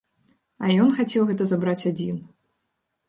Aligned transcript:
А 0.63 0.71
ён 0.85 0.89
хацеў 0.95 1.27
гэта 1.31 1.43
забраць 1.53 1.87
адзін. 1.93 2.17